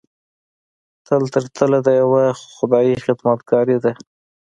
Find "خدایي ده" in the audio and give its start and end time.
3.05-3.91